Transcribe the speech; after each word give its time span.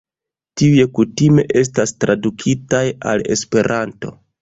Tiuj 0.61 0.79
kutime 0.99 1.45
estas 1.63 1.95
tradukitaj 2.01 2.83
al 3.15 3.25
Esperanto. 3.39 4.19